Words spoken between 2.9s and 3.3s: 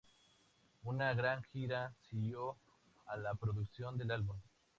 a